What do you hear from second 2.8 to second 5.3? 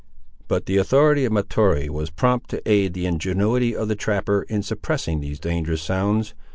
the ingenuity of the trapper, in suppressing